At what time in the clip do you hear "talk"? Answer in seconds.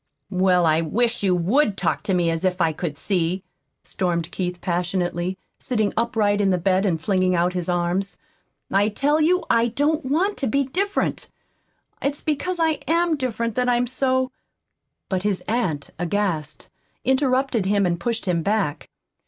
1.77-2.01